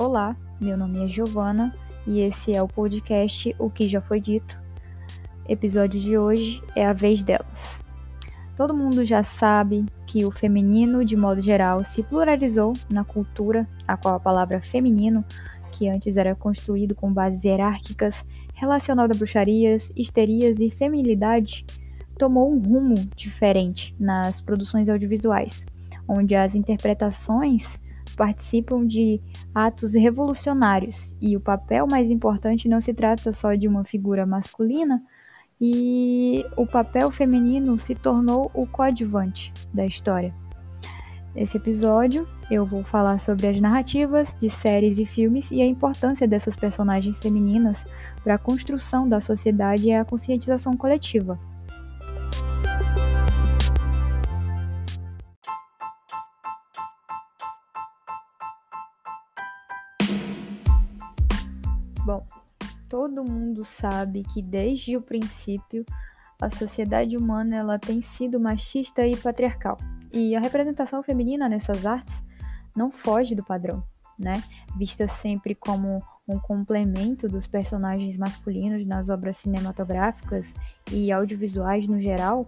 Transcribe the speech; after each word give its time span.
Olá, 0.00 0.36
meu 0.60 0.76
nome 0.76 1.04
é 1.04 1.08
Giovana 1.08 1.74
e 2.06 2.20
esse 2.20 2.54
é 2.54 2.62
o 2.62 2.68
podcast 2.68 3.52
O 3.58 3.68
que 3.68 3.88
já 3.88 4.00
foi 4.00 4.20
dito. 4.20 4.56
Episódio 5.48 5.98
de 5.98 6.16
hoje 6.16 6.62
é 6.76 6.86
a 6.86 6.92
vez 6.92 7.24
delas. 7.24 7.80
Todo 8.56 8.76
mundo 8.76 9.04
já 9.04 9.24
sabe 9.24 9.84
que 10.06 10.24
o 10.24 10.30
feminino, 10.30 11.04
de 11.04 11.16
modo 11.16 11.42
geral, 11.42 11.84
se 11.84 12.04
pluralizou 12.04 12.74
na 12.88 13.02
cultura, 13.02 13.68
a 13.88 13.96
qual 13.96 14.14
a 14.14 14.20
palavra 14.20 14.60
feminino, 14.60 15.24
que 15.72 15.88
antes 15.88 16.16
era 16.16 16.32
construído 16.32 16.94
com 16.94 17.12
bases 17.12 17.42
hierárquicas, 17.42 18.24
relacionado 18.54 19.10
a 19.10 19.18
bruxarias, 19.18 19.90
histerias 19.96 20.60
e 20.60 20.70
feminilidade, 20.70 21.66
tomou 22.16 22.52
um 22.52 22.60
rumo 22.60 22.94
diferente 23.16 23.96
nas 23.98 24.40
produções 24.40 24.88
audiovisuais, 24.88 25.66
onde 26.06 26.36
as 26.36 26.54
interpretações 26.54 27.80
participam 28.18 28.84
de 28.84 29.22
atos 29.54 29.94
revolucionários 29.94 31.14
e 31.22 31.36
o 31.36 31.40
papel 31.40 31.86
mais 31.88 32.10
importante 32.10 32.68
não 32.68 32.80
se 32.80 32.92
trata 32.92 33.32
só 33.32 33.54
de 33.54 33.68
uma 33.68 33.84
figura 33.84 34.26
masculina 34.26 35.00
e 35.60 36.44
o 36.56 36.66
papel 36.66 37.12
feminino 37.12 37.78
se 37.78 37.94
tornou 37.94 38.50
o 38.52 38.66
coadjuvante 38.66 39.52
da 39.72 39.86
história. 39.86 40.34
Nesse 41.32 41.56
episódio, 41.56 42.26
eu 42.50 42.66
vou 42.66 42.82
falar 42.82 43.20
sobre 43.20 43.46
as 43.46 43.60
narrativas 43.60 44.36
de 44.40 44.50
séries 44.50 44.98
e 44.98 45.06
filmes 45.06 45.52
e 45.52 45.62
a 45.62 45.66
importância 45.66 46.26
dessas 46.26 46.56
personagens 46.56 47.20
femininas 47.20 47.84
para 48.24 48.34
a 48.34 48.38
construção 48.38 49.08
da 49.08 49.20
sociedade 49.20 49.88
e 49.88 49.92
a 49.92 50.04
conscientização 50.04 50.76
coletiva. 50.76 51.38
Todo 63.08 63.24
mundo 63.24 63.64
sabe 63.64 64.22
que 64.22 64.42
desde 64.42 64.94
o 64.94 65.00
princípio 65.00 65.84
a 66.40 66.50
sociedade 66.50 67.16
humana 67.16 67.56
ela 67.56 67.78
tem 67.78 68.02
sido 68.02 68.38
machista 68.38 69.06
e 69.06 69.16
patriarcal. 69.16 69.78
E 70.12 70.36
a 70.36 70.40
representação 70.40 71.02
feminina 71.02 71.48
nessas 71.48 71.86
artes 71.86 72.22
não 72.76 72.90
foge 72.90 73.34
do 73.34 73.42
padrão, 73.42 73.82
né? 74.18 74.42
Vista 74.76 75.08
sempre 75.08 75.54
como 75.54 76.02
um 76.28 76.38
complemento 76.38 77.26
dos 77.26 77.46
personagens 77.46 78.16
masculinos 78.18 78.86
nas 78.86 79.08
obras 79.08 79.38
cinematográficas 79.38 80.54
e 80.92 81.10
audiovisuais 81.10 81.88
no 81.88 82.00
geral, 82.00 82.46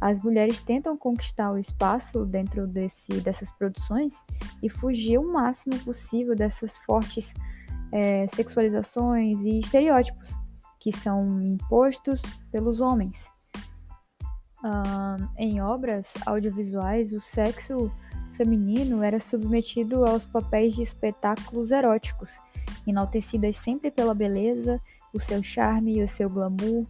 as 0.00 0.20
mulheres 0.22 0.60
tentam 0.60 0.96
conquistar 0.96 1.52
o 1.52 1.58
espaço 1.58 2.24
dentro 2.24 2.66
desse, 2.66 3.20
dessas 3.20 3.50
produções 3.52 4.24
e 4.60 4.68
fugir 4.68 5.18
o 5.18 5.32
máximo 5.32 5.78
possível 5.80 6.34
dessas 6.34 6.78
fortes 6.78 7.32
é, 7.92 8.26
sexualizações 8.28 9.40
e 9.42 9.60
estereótipos 9.60 10.38
que 10.78 10.90
são 10.90 11.40
impostos 11.42 12.22
pelos 12.50 12.80
homens. 12.80 13.30
Uh, 14.64 15.28
em 15.38 15.60
obras 15.60 16.14
audiovisuais, 16.26 17.12
o 17.12 17.20
sexo 17.20 17.90
feminino 18.36 19.02
era 19.02 19.20
submetido 19.20 20.04
aos 20.04 20.24
papéis 20.24 20.74
de 20.74 20.82
espetáculos 20.82 21.70
eróticos, 21.70 22.38
enaltecidas 22.86 23.56
sempre 23.56 23.90
pela 23.90 24.14
beleza, 24.14 24.80
o 25.12 25.20
seu 25.20 25.42
charme 25.42 25.98
e 25.98 26.02
o 26.02 26.08
seu 26.08 26.28
glamour. 26.28 26.86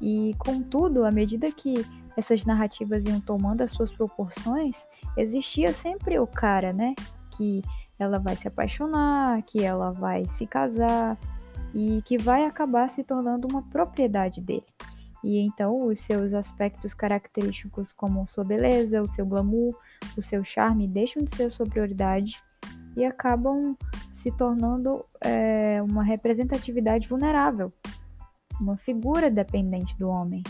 E, 0.00 0.34
contudo, 0.38 1.04
à 1.04 1.10
medida 1.10 1.52
que 1.52 1.84
essas 2.16 2.44
narrativas 2.44 3.04
iam 3.04 3.20
tomando 3.20 3.62
as 3.62 3.70
suas 3.70 3.92
proporções, 3.92 4.86
existia 5.16 5.72
sempre 5.72 6.18
o 6.18 6.26
cara, 6.26 6.72
né? 6.72 6.94
Que 7.36 7.62
ela 7.98 8.18
vai 8.18 8.36
se 8.36 8.48
apaixonar, 8.48 9.42
que 9.42 9.62
ela 9.62 9.90
vai 9.92 10.24
se 10.26 10.46
casar 10.46 11.16
e 11.74 12.02
que 12.02 12.18
vai 12.18 12.44
acabar 12.44 12.88
se 12.88 13.02
tornando 13.02 13.48
uma 13.50 13.62
propriedade 13.62 14.40
dele. 14.40 14.64
E 15.24 15.40
então 15.40 15.86
os 15.86 16.00
seus 16.00 16.34
aspectos 16.34 16.94
característicos, 16.94 17.92
como 17.92 18.26
sua 18.26 18.44
beleza, 18.44 19.02
o 19.02 19.08
seu 19.08 19.26
glamour, 19.26 19.76
o 20.16 20.22
seu 20.22 20.44
charme, 20.44 20.86
deixam 20.86 21.24
de 21.24 21.34
ser 21.34 21.50
sua 21.50 21.66
prioridade 21.66 22.36
e 22.96 23.04
acabam 23.04 23.76
se 24.12 24.30
tornando 24.30 25.04
é, 25.20 25.82
uma 25.82 26.02
representatividade 26.02 27.08
vulnerável, 27.08 27.70
uma 28.60 28.76
figura 28.76 29.30
dependente 29.30 29.98
do 29.98 30.08
homem. 30.08 30.42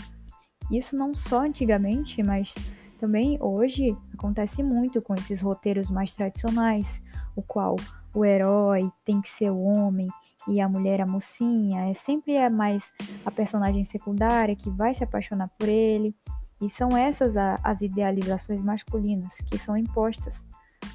Isso 0.70 0.96
não 0.96 1.14
só 1.14 1.40
antigamente, 1.40 2.22
mas 2.22 2.54
também 2.98 3.38
hoje 3.40 3.96
acontece 4.14 4.62
muito 4.62 5.00
com 5.02 5.14
esses 5.14 5.40
roteiros 5.40 5.90
mais 5.90 6.14
tradicionais, 6.14 7.02
o 7.34 7.42
qual 7.42 7.76
o 8.14 8.24
herói 8.24 8.90
tem 9.04 9.20
que 9.20 9.28
ser 9.28 9.50
o 9.50 9.60
homem 9.60 10.08
e 10.48 10.60
a 10.60 10.68
mulher 10.68 11.00
a 11.00 11.06
mocinha, 11.06 11.90
é 11.90 11.94
sempre 11.94 12.38
a 12.38 12.48
mais 12.48 12.92
a 13.24 13.30
personagem 13.30 13.84
secundária 13.84 14.54
que 14.54 14.70
vai 14.70 14.94
se 14.94 15.02
apaixonar 15.02 15.48
por 15.58 15.68
ele. 15.68 16.14
E 16.60 16.70
são 16.70 16.96
essas 16.96 17.36
a, 17.36 17.58
as 17.62 17.82
idealizações 17.82 18.62
masculinas 18.62 19.36
que 19.46 19.58
são 19.58 19.76
impostas 19.76 20.42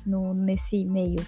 no, 0.06 0.34
nesse 0.34 0.85
meio. 0.85 1.23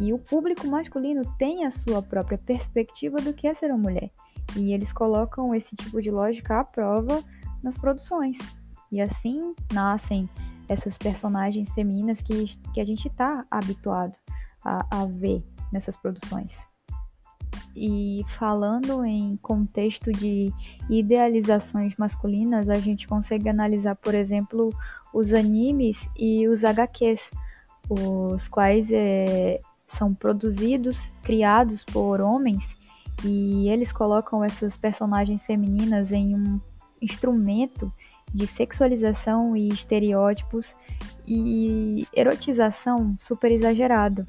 E 0.00 0.12
o 0.12 0.18
público 0.18 0.66
masculino 0.66 1.22
tem 1.38 1.64
a 1.64 1.70
sua 1.70 2.02
própria 2.02 2.38
perspectiva 2.38 3.18
do 3.18 3.32
que 3.32 3.46
é 3.46 3.54
ser 3.54 3.70
uma 3.70 3.78
mulher. 3.78 4.10
E 4.56 4.72
eles 4.72 4.92
colocam 4.92 5.54
esse 5.54 5.76
tipo 5.76 6.00
de 6.00 6.10
lógica 6.10 6.60
à 6.60 6.64
prova 6.64 7.22
nas 7.62 7.76
produções. 7.76 8.38
E 8.90 9.00
assim 9.00 9.54
nascem 9.72 10.28
essas 10.68 10.96
personagens 10.96 11.72
femininas 11.72 12.22
que, 12.22 12.46
que 12.72 12.80
a 12.80 12.84
gente 12.84 13.08
está 13.08 13.44
habituado 13.50 14.16
a, 14.64 15.02
a 15.02 15.06
ver 15.06 15.42
nessas 15.72 15.96
produções. 15.96 16.68
E 17.74 18.24
falando 18.38 19.04
em 19.04 19.36
contexto 19.36 20.10
de 20.12 20.52
idealizações 20.88 21.94
masculinas, 21.96 22.68
a 22.68 22.78
gente 22.78 23.06
consegue 23.06 23.48
analisar, 23.48 23.96
por 23.96 24.14
exemplo, 24.14 24.70
os 25.12 25.32
animes 25.32 26.08
e 26.16 26.48
os 26.48 26.64
HQs, 26.64 27.30
os 27.88 28.48
quais 28.48 28.90
é, 28.92 29.60
são 29.86 30.14
produzidos, 30.14 31.12
criados 31.22 31.84
por 31.84 32.20
homens, 32.20 32.76
e 33.24 33.68
eles 33.68 33.92
colocam 33.92 34.42
essas 34.42 34.76
personagens 34.76 35.44
femininas 35.44 36.10
em 36.10 36.34
um 36.34 36.60
instrumento 37.00 37.92
de 38.32 38.46
sexualização 38.46 39.56
e 39.56 39.68
estereótipos 39.68 40.76
e 41.26 42.06
erotização 42.14 43.16
super 43.18 43.50
exagerado. 43.50 44.24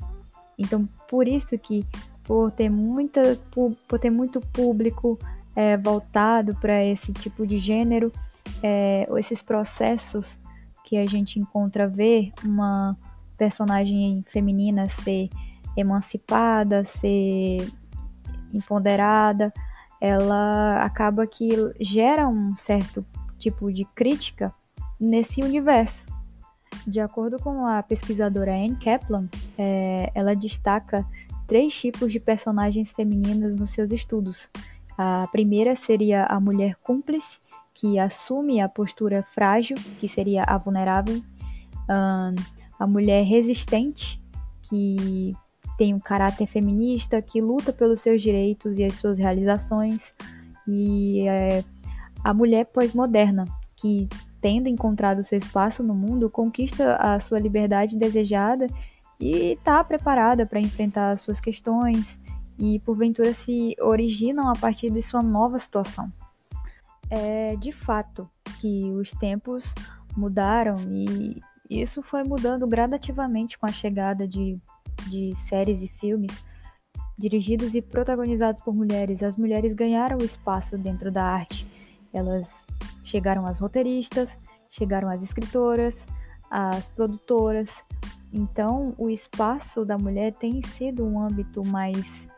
Então, 0.58 0.88
por 1.08 1.28
isso 1.28 1.58
que 1.58 1.86
por 2.24 2.52
ter 2.52 2.70
muita 2.70 3.38
por 3.52 4.00
ter 4.00 4.10
muito 4.10 4.40
público 4.40 5.20
é, 5.56 5.78
voltado 5.78 6.56
para 6.56 6.84
esse 6.84 7.12
tipo 7.12 7.46
de 7.46 7.58
gênero, 7.58 8.12
é, 8.64 9.08
esses 9.18 9.42
processos 9.42 10.38
que 10.86 10.98
a 10.98 11.06
gente 11.06 11.40
encontra 11.40 11.88
ver 11.88 12.32
uma 12.44 12.98
personagem 13.38 14.24
feminina 14.30 14.88
ser 14.88 15.30
emancipada, 15.76 16.84
ser 16.84 17.68
empoderada, 18.54 19.54
ela 20.02 20.84
acaba 20.84 21.28
que 21.28 21.50
gera 21.80 22.28
um 22.28 22.58
certo 22.58 23.06
tipo 23.38 23.72
de 23.72 23.86
crítica 23.86 24.52
nesse 25.00 25.44
universo. 25.44 26.08
De 26.88 27.00
acordo 27.00 27.38
com 27.40 27.68
a 27.68 27.84
pesquisadora 27.84 28.54
Anne 28.54 28.76
Kaplan, 28.78 29.30
é, 29.58 30.12
ela 30.16 30.36
destaca 30.36 31.06
três 31.48 31.80
tipos 31.80 32.12
de 32.12 32.20
personagens 32.20 32.92
femininas 32.92 33.56
nos 33.56 33.72
seus 33.72 33.92
estudos. 33.92 34.50
A 34.98 35.28
primeira 35.32 35.76
seria 35.76 36.26
a 36.26 36.40
mulher 36.40 36.76
cúmplice, 36.78 37.40
que 37.74 38.00
assume 38.00 38.60
a 38.60 38.68
postura 38.68 39.24
frágil, 39.24 39.78
que 40.00 40.08
seria 40.08 40.44
a 40.44 40.58
vulnerável. 40.58 41.22
Um, 41.90 42.36
a 42.80 42.88
mulher 42.88 43.24
resistente, 43.24 44.20
que 44.64 45.36
tem 45.82 45.96
um 45.96 46.00
caráter 46.00 46.46
feminista, 46.46 47.24
que 47.24 47.42
luta 47.42 47.74
pelos 47.74 48.02
seus 48.02 48.22
direitos 48.22 48.78
e 48.78 48.84
as 48.84 48.98
suas 48.98 49.18
realizações. 49.18 50.14
E 50.68 51.28
é, 51.28 51.64
a 52.24 52.32
mulher 52.36 52.68
pós-moderna, 52.68 53.46
que 53.76 54.08
tendo 54.40 54.70
encontrado 54.70 55.24
seu 55.24 55.40
espaço 55.40 55.82
no 55.82 55.96
mundo, 55.96 56.30
conquista 56.30 56.98
a 56.98 57.20
sua 57.20 57.40
liberdade 57.40 57.98
desejada 57.98 58.68
e 59.20 59.54
está 59.54 59.84
preparada 59.84 60.46
para 60.46 60.60
enfrentar 60.60 61.14
as 61.14 61.22
suas 61.22 61.42
questões 61.42 62.20
e 62.60 62.78
porventura 62.82 63.34
se 63.34 63.76
originam 63.82 64.50
a 64.50 64.54
partir 64.54 64.92
de 64.92 65.02
sua 65.02 65.24
nova 65.24 65.58
situação. 65.58 66.14
É 67.10 67.56
de 67.56 67.72
fato 67.72 68.30
que 68.60 68.84
os 68.92 69.10
tempos 69.14 69.74
mudaram 70.16 70.76
e 70.92 71.42
isso 71.68 72.04
foi 72.04 72.24
mudando 72.24 72.68
gradativamente 72.68 73.58
com 73.58 73.66
a 73.66 73.72
chegada 73.72 74.28
de, 74.28 74.60
de 75.10 75.36
séries 75.36 75.82
e 75.82 75.88
filmes 75.88 76.44
dirigidos 77.18 77.76
e 77.76 77.82
protagonizados 77.82 78.62
por 78.62 78.74
mulheres. 78.74 79.22
As 79.22 79.36
mulheres 79.36 79.74
ganharam 79.74 80.18
espaço 80.18 80.78
dentro 80.78 81.12
da 81.12 81.24
arte. 81.24 81.68
Elas 82.12 82.66
chegaram 83.04 83.46
as 83.46 83.60
roteiristas, 83.60 84.38
chegaram 84.70 85.08
as 85.10 85.24
escritoras, 85.24 86.08
as 86.50 86.90
produtoras, 86.90 87.84
Então, 88.34 88.96
o 88.98 89.10
espaço 89.10 89.84
da 89.84 89.98
mulher 89.98 90.34
tem 90.34 90.62
sido 90.62 91.06
um 91.06 91.20
âmbito 91.20 91.66
mais 91.66 92.30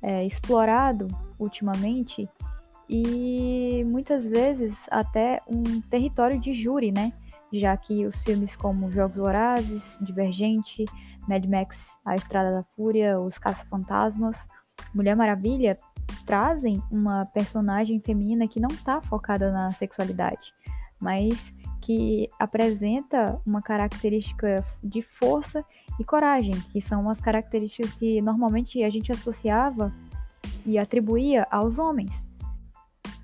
é, 0.00 0.24
explorado 0.24 1.08
ultimamente 1.38 2.28
e 2.88 3.84
muitas 3.86 4.26
vezes 4.26 4.86
até 4.90 5.42
um 5.48 5.80
território 5.82 6.38
de 6.38 6.52
júri, 6.52 6.92
né? 6.92 7.12
Já 7.52 7.76
que 7.76 8.06
os 8.06 8.22
filmes 8.22 8.54
como 8.54 8.90
Jogos 8.90 9.16
Vorazes, 9.16 9.98
Divergente, 10.00 10.84
Mad 11.28 11.44
Max, 11.46 11.98
A 12.04 12.14
Estrada 12.14 12.50
da 12.50 12.62
Fúria, 12.74 13.20
Os 13.20 13.38
Caça-Fantasmas, 13.38 14.46
Mulher 14.94 15.14
Maravilha 15.14 15.76
trazem 16.24 16.82
uma 16.90 17.24
personagem 17.26 18.00
feminina 18.00 18.48
que 18.48 18.60
não 18.60 18.70
está 18.70 19.00
focada 19.00 19.50
na 19.50 19.70
sexualidade, 19.72 20.52
mas 21.00 21.54
que 21.80 22.28
apresenta 22.38 23.40
uma 23.46 23.62
característica 23.62 24.64
de 24.82 25.00
força 25.00 25.64
e 25.98 26.04
coragem, 26.04 26.54
que 26.72 26.80
são 26.80 27.08
as 27.08 27.20
características 27.20 27.92
que 27.94 28.20
normalmente 28.20 28.82
a 28.82 28.90
gente 28.90 29.10
associava 29.10 29.92
e 30.64 30.78
atribuía 30.78 31.46
aos 31.50 31.78
homens. 31.78 32.26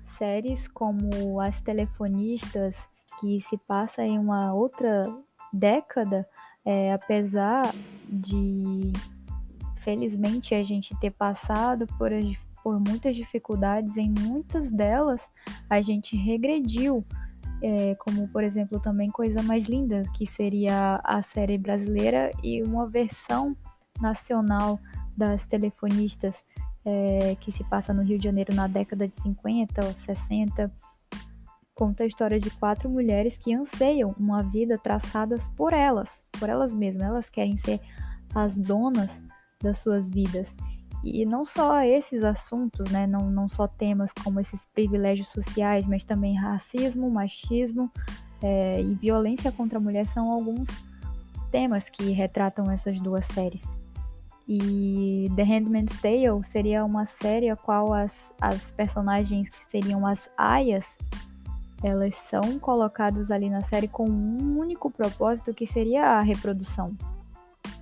Séries 0.03 0.67
como 0.67 1.39
As 1.39 1.59
Telefonistas, 1.59 2.89
que 3.19 3.39
se 3.41 3.57
passa 3.57 4.03
em 4.03 4.17
uma 4.17 4.53
outra 4.53 5.03
década, 5.53 6.27
é, 6.67 6.91
apesar 6.91 7.73
de 8.09 8.91
felizmente 9.77 10.53
a 10.53 10.65
gente 10.65 10.93
ter 10.99 11.11
passado 11.11 11.87
por, 11.97 12.11
por 12.61 12.77
muitas 12.77 13.15
dificuldades, 13.15 13.95
em 13.95 14.09
muitas 14.09 14.69
delas 14.69 15.25
a 15.69 15.81
gente 15.81 16.17
regrediu 16.17 17.05
é, 17.61 17.95
como 17.95 18.27
por 18.27 18.43
exemplo 18.43 18.81
também 18.81 19.09
Coisa 19.09 19.41
Mais 19.41 19.67
Linda, 19.67 20.03
que 20.13 20.27
seria 20.27 20.99
a 21.05 21.21
série 21.21 21.57
brasileira 21.57 22.31
e 22.43 22.61
uma 22.61 22.85
versão 22.85 23.55
nacional 24.01 24.77
das 25.15 25.45
telefonistas 25.45 26.43
é, 26.83 27.35
que 27.39 27.49
se 27.49 27.63
passa 27.63 27.93
no 27.93 28.03
Rio 28.03 28.17
de 28.17 28.25
Janeiro 28.25 28.53
na 28.53 28.67
década 28.67 29.07
de 29.07 29.15
50 29.15 29.85
ou 29.85 29.93
60. 29.93 30.69
Conta 31.73 32.03
a 32.03 32.07
história 32.07 32.39
de 32.39 32.49
quatro 32.49 32.89
mulheres 32.89 33.37
que 33.37 33.53
anseiam 33.53 34.13
uma 34.19 34.43
vida 34.43 34.77
traçadas 34.77 35.47
por 35.49 35.73
elas, 35.73 36.19
por 36.37 36.49
elas 36.49 36.73
mesmas. 36.73 37.07
Elas 37.07 37.29
querem 37.29 37.57
ser 37.57 37.79
as 38.33 38.57
donas 38.57 39.21
das 39.61 39.79
suas 39.79 40.07
vidas. 40.07 40.55
E 41.03 41.25
não 41.25 41.45
só 41.45 41.81
esses 41.81 42.23
assuntos, 42.23 42.89
né? 42.89 43.05
Não, 43.05 43.29
não 43.29 43.47
só 43.47 43.67
temas 43.67 44.11
como 44.23 44.39
esses 44.39 44.65
privilégios 44.73 45.29
sociais, 45.29 45.87
mas 45.87 46.03
também 46.03 46.35
racismo, 46.35 47.09
machismo 47.09 47.91
é, 48.41 48.81
e 48.81 48.93
violência 48.95 49.51
contra 49.51 49.77
a 49.77 49.81
mulher 49.81 50.05
são 50.05 50.31
alguns 50.31 50.69
temas 51.51 51.89
que 51.89 52.11
retratam 52.11 52.69
essas 52.71 52.99
duas 52.99 53.25
séries. 53.25 53.63
E 54.47 55.29
The 55.35 55.43
Handmaid's 55.43 55.99
Tale 56.01 56.43
seria 56.43 56.85
uma 56.85 57.05
série 57.05 57.49
a 57.49 57.55
qual 57.55 57.93
as, 57.93 58.31
as 58.39 58.71
personagens 58.71 59.49
que 59.49 59.61
seriam 59.63 60.07
as 60.07 60.29
aias, 60.37 60.97
elas 61.83 62.15
são 62.15 62.59
colocadas 62.59 63.29
ali 63.31 63.49
na 63.49 63.61
série 63.61 63.87
com 63.87 64.09
um 64.09 64.57
único 64.57 64.89
propósito 64.91 65.53
que 65.53 65.67
seria 65.67 66.03
a 66.03 66.21
reprodução. 66.21 66.95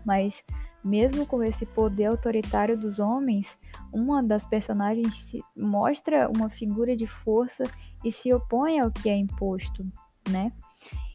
Mas 0.06 0.44
mesmo 0.83 1.25
com 1.25 1.42
esse 1.42 1.65
poder 1.65 2.06
autoritário 2.06 2.77
dos 2.77 3.00
homens, 3.00 3.57
uma 3.92 4.21
das 4.21 4.45
personagens 4.45 5.33
mostra 5.57 6.30
uma 6.30 6.47
figura 6.47 6.95
de 6.95 7.07
força 7.07 7.63
e 8.03 8.12
se 8.12 8.31
opõe 8.31 8.80
ao 8.80 8.92
que 8.92 9.09
é 9.09 9.18
imposto, 9.18 9.83
né? 10.30 10.51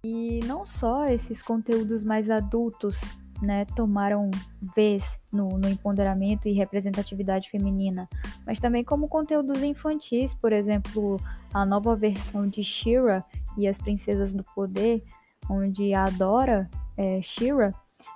E 0.02 0.40
não 0.44 0.64
só 0.66 1.06
esses 1.06 1.40
conteúdos 1.40 2.02
mais 2.02 2.28
adultos, 2.28 3.00
né, 3.40 3.64
tomaram 3.64 4.30
vez 4.76 5.18
no, 5.32 5.48
no 5.58 5.68
empoderamento 5.68 6.46
e 6.46 6.52
representatividade 6.52 7.50
feminina, 7.50 8.08
mas 8.46 8.60
também 8.60 8.84
como 8.84 9.08
conteúdos 9.08 9.62
infantis, 9.62 10.34
por 10.34 10.52
exemplo, 10.52 11.18
a 11.52 11.64
nova 11.64 11.96
versão 11.96 12.46
de 12.46 12.62
Shira 12.62 13.24
e 13.56 13.66
as 13.66 13.78
Princesas 13.78 14.32
do 14.32 14.44
Poder, 14.54 15.02
onde 15.48 15.94
a 15.94 16.04
Dora 16.04 16.68
é, 16.96 17.20
Shira 17.22 17.74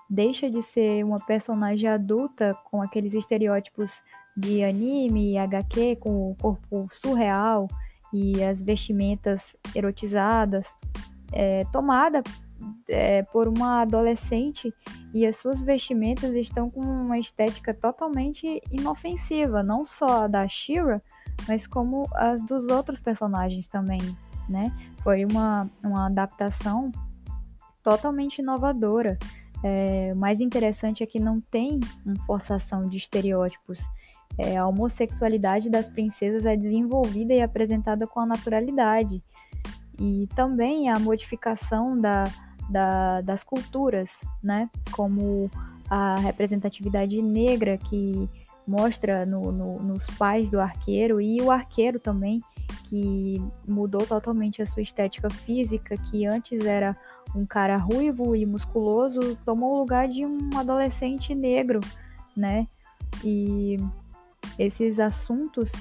deixa 0.09 0.49
de 0.49 0.63
ser 0.63 1.05
uma 1.05 1.19
personagem 1.19 1.89
adulta 1.89 2.57
com 2.71 2.83
aqueles 2.83 3.15
estereótipos 3.15 4.03
de 4.37 4.63
anime 4.65 5.33
e 5.33 5.39
HQ, 5.39 5.97
com 5.97 6.31
o 6.31 6.35
corpo 6.35 6.89
surreal 6.91 7.69
e 8.13 8.43
as 8.43 8.61
vestimentas 8.61 9.57
erotizadas, 9.75 10.73
é, 11.33 11.65
tomada 11.73 12.23
é, 12.89 13.23
por 13.25 13.49
uma 13.49 13.83
adolescente 13.83 14.73
e 15.13 15.27
as 15.27 15.37
suas 15.37 15.63
vestimentas 15.63 16.35
estão 16.35 16.69
com 16.69 16.81
uma 16.81 17.19
estética 17.19 17.73
totalmente 17.73 18.61
inofensiva, 18.71 19.63
não 19.63 19.85
só 19.85 20.25
a 20.25 20.27
da 20.27 20.47
Shira, 20.49 21.03
mas 21.49 21.67
como 21.67 22.07
as 22.15 22.43
dos 22.43 22.69
outros 22.69 23.01
personagens 23.01 23.69
também, 23.69 24.01
né? 24.49 24.69
Foi 25.03 25.25
uma, 25.25 25.71
uma 25.83 26.07
adaptação 26.07 26.91
totalmente 27.83 28.39
inovadora. 28.39 29.19
É, 29.63 30.13
o 30.15 30.17
mais 30.17 30.41
interessante 30.41 31.03
é 31.03 31.07
que 31.07 31.21
não 31.21 31.41
tem 31.41 31.81
uma 32.05 32.17
forçação 32.27 32.89
de 32.89 32.97
estereótipos. 32.97 33.81
É, 34.37 34.57
a 34.57 34.67
homossexualidade 34.67 35.71
das 35.71 35.89
princesas 35.89 36.45
é 36.45 36.57
desenvolvida 36.57 37.33
e 37.33 37.41
apresentada 37.41 38.07
com 38.07 38.21
a 38.21 38.27
naturalidade. 38.27 39.23
E 39.99 40.27
também 40.35 40.91
a 40.91 40.99
modificação 40.99 41.99
da, 41.99 42.25
da, 42.69 43.21
das 43.21 43.45
culturas, 43.45 44.19
né? 44.43 44.69
Como 44.93 45.51
a 45.89 46.17
representatividade 46.17 47.21
negra 47.21 47.77
que 47.77 48.29
mostra 48.67 49.27
no, 49.27 49.53
no, 49.53 49.77
nos 49.83 50.07
pais 50.07 50.51
do 50.51 50.61
arqueiro 50.61 51.21
e 51.21 51.41
o 51.43 51.51
arqueiro 51.51 52.01
também, 52.01 52.41
que 52.85 53.43
mudou 53.69 54.07
totalmente 54.07 54.63
a 54.63 54.67
sua 54.67 54.83
estética 54.83 55.29
física, 55.29 55.97
que 55.97 56.25
antes 56.25 56.65
era 56.65 56.97
um 57.35 57.45
cara 57.45 57.77
ruivo 57.77 58.35
e 58.35 58.47
musculoso, 58.47 59.37
tomou 59.45 59.75
o 59.75 59.79
lugar 59.81 60.09
de 60.09 60.25
um 60.25 60.51
adolescente 60.57 61.35
negro, 61.35 61.81
né? 62.37 62.67
E 63.23 63.77
esses 64.59 64.99
assuntos 64.99 65.73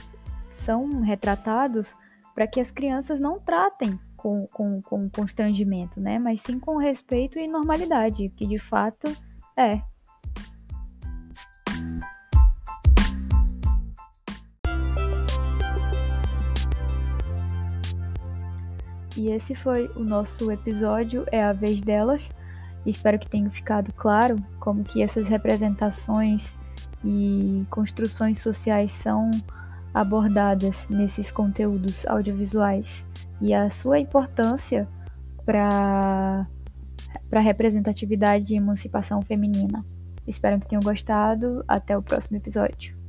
são 0.51 1.01
retratados 1.01 1.95
para 2.33 2.47
que 2.47 2.59
as 2.59 2.71
crianças 2.71 3.19
não 3.19 3.39
tratem 3.39 4.00
com, 4.24 4.48
com, 4.48 4.81
com 4.81 5.10
constrangimento, 5.10 6.00
né? 6.00 6.18
Mas 6.18 6.40
sim 6.40 6.58
com 6.58 6.78
respeito 6.78 7.38
e 7.38 7.46
normalidade, 7.46 8.30
que 8.30 8.48
de 8.48 8.58
fato 8.58 9.14
é. 9.58 9.81
E 19.18 19.30
esse 19.30 19.54
foi 19.54 19.92
o 19.95 20.00
nosso 20.00 20.50
episódio, 20.50 21.26
é 21.30 21.44
a 21.44 21.52
vez 21.52 21.81
delas. 21.81 22.31
Espero 22.86 23.19
que 23.19 23.30
tenha 23.30 23.50
ficado 23.50 23.92
claro 23.94 24.38
como 24.59 24.86
que 24.86 25.04
essas 25.04 25.28
representações 25.28 26.56
e 27.04 27.66
construções 27.69 28.42
sociais 28.42 28.92
são 28.94 29.30
abordadas 29.94 30.88
nesses 30.90 31.31
conteúdos 31.31 32.06
audiovisuais 32.07 33.06
e 33.40 33.54
a 33.54 33.69
sua 33.69 34.00
importância 34.00 34.88
para 35.45 36.47
para 37.30 37.42
representatividade 37.42 38.54
e 38.54 38.57
emancipação 38.57 39.21
feminina. 39.21 39.83
Espero 40.28 40.59
que 40.59 40.68
tenham 40.68 40.81
gostado. 40.81 41.64
Até 41.68 41.97
o 41.97 42.02
próximo 42.02 42.38
episódio. 42.38 43.03